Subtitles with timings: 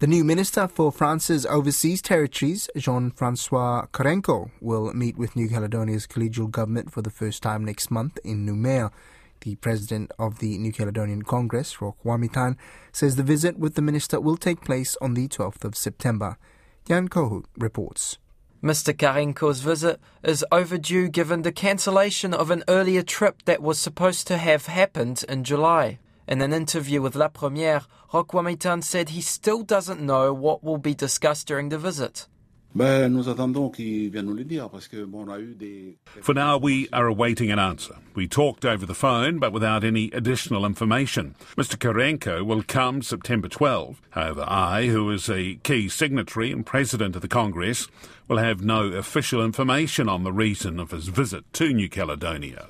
[0.00, 6.06] The new Minister for France's Overseas Territories, Jean Francois Carenco, will meet with New Caledonia's
[6.06, 8.92] collegial government for the first time next month in Nouméa.
[9.42, 12.56] The president of the New Caledonian Congress, Roch Wamytan,
[12.92, 16.38] says the visit with the minister will take place on the 12th of September.
[16.88, 18.16] Jan Kohut reports.
[18.62, 18.94] Mr.
[18.96, 24.38] Carenco's visit is overdue given the cancellation of an earlier trip that was supposed to
[24.38, 25.98] have happened in July.
[26.30, 30.78] In an interview with La Première, Roch Wamytan said he still doesn't know what will
[30.78, 32.28] be discussed during the visit.
[36.22, 37.96] For now, we are awaiting an answer.
[38.14, 41.34] We talked over the phone, but without any additional information.
[41.56, 41.76] Mr.
[41.76, 44.00] Carenco will come September 12.
[44.10, 47.88] However, I, who is a key signatory and president of the Congress,
[48.28, 52.68] will have no official information on the reason of his visit to New Caledonia.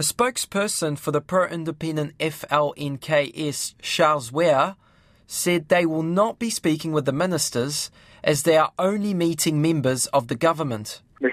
[0.00, 4.76] A spokesperson for the pro independent FLNKS, Charles Ware,
[5.26, 7.90] said they will not be speaking with the ministers
[8.24, 11.02] as they are only meeting members of the government.
[11.20, 11.28] Euh,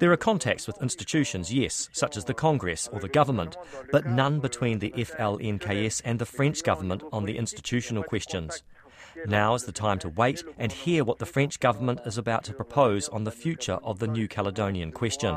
[0.00, 3.56] there are contacts with institutions, yes, such as the Congress or the government,
[3.92, 8.64] but none between the FLNKS and the French government on the institutional questions.
[9.26, 12.52] Now is the time to wait and hear what the French government is about to
[12.52, 15.36] propose on the future of the New Caledonian question.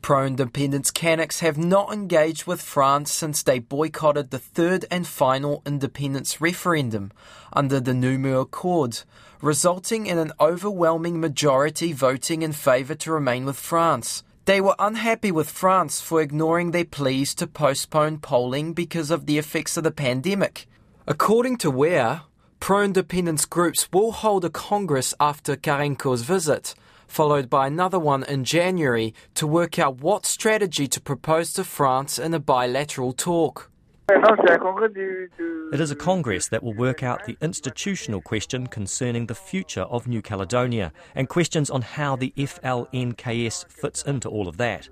[0.00, 5.62] Pro independence Kanaks have not engaged with France since they boycotted the third and final
[5.66, 7.12] independence referendum
[7.52, 9.02] under the Noumea Accord,
[9.42, 14.22] resulting in an overwhelming majority voting in favour to remain with France.
[14.44, 19.36] They were unhappy with France for ignoring their pleas to postpone polling because of the
[19.36, 20.66] effects of the pandemic.
[21.10, 22.20] According to Ware,
[22.60, 26.74] pro independence groups will hold a congress after Carenco's visit,
[27.06, 32.18] followed by another one in January to work out what strategy to propose to France
[32.18, 33.70] in a bilateral talk.
[34.10, 40.06] It is a Congress that will work out the institutional question concerning the future of
[40.06, 44.90] New Caledonia and questions on how the FLNKS fits into all of that.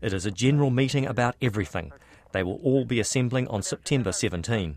[0.00, 1.92] It is a general meeting about everything.
[2.32, 4.76] They will all be assembling on September 17.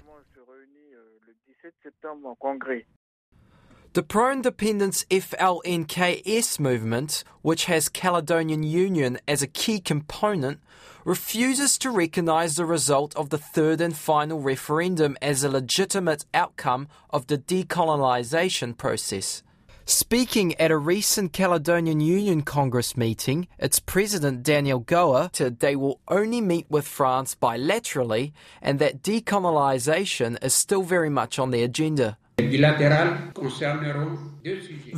[3.93, 10.59] The pro independence FLNKS movement, which has Caledonian Union as a key component,
[11.05, 16.89] refuses to recognise the result of the third and final referendum as a legitimate outcome
[17.09, 19.43] of the decolonisation process.
[19.87, 25.99] Speaking at a recent Caledonian Union Congress meeting, its president Daniel Goa said they will
[26.07, 28.31] only meet with France bilaterally
[28.63, 32.17] and that decolonisation is still very much on the agenda.
[32.37, 32.45] The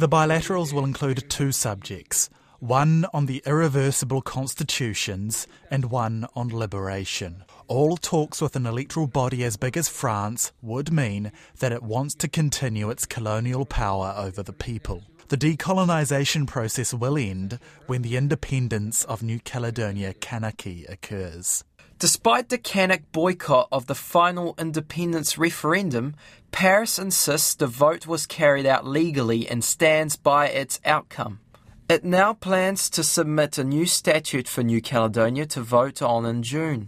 [0.10, 7.44] bilaterals will include two subjects one on the irreversible constitutions and one on liberation.
[7.70, 12.16] All talks with an electoral body as big as France would mean that it wants
[12.16, 15.04] to continue its colonial power over the people.
[15.28, 21.66] The decolonisation process will end when the independence of New Caledonia Kanaki occurs.
[22.00, 26.16] Despite the Kanak boycott of the final independence referendum,
[26.52, 31.42] Paris insists the vote was carried out legally and stands by its outcome.
[31.90, 36.44] It now plans to submit a new statute for New Caledonia to vote on in
[36.44, 36.86] June.